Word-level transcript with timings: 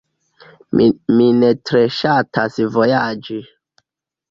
Mi 1.17 1.27
ne 1.43 1.51
tre 1.71 1.83
ŝatas 1.99 2.59
vojaĝi. 2.79 3.41